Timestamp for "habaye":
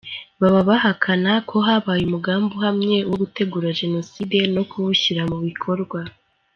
1.67-2.01